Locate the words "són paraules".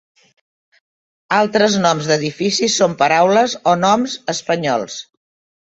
2.81-3.57